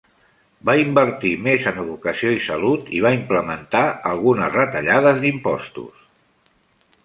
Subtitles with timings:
[0.69, 3.85] Va invertir més en educació i salut, i va implementar
[4.15, 6.05] algunes retallades d'impostos.